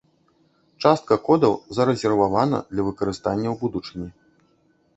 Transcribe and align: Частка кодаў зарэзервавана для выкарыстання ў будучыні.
Частка 0.85 1.17
кодаў 1.27 1.53
зарэзервавана 1.77 2.63
для 2.73 2.87
выкарыстання 2.89 3.49
ў 3.51 3.55
будучыні. 3.63 4.09